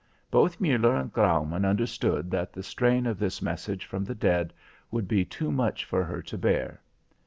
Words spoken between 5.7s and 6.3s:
for her